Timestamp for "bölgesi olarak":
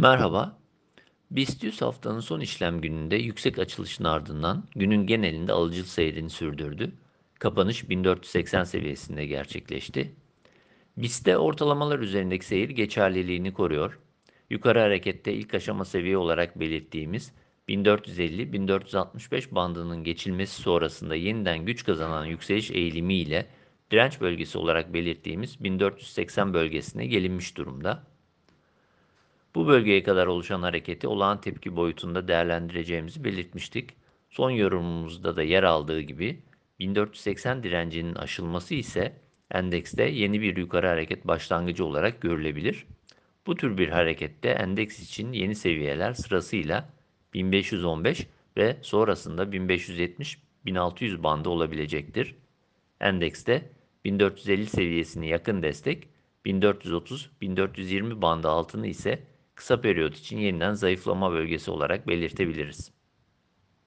24.20-24.94, 61.32-62.06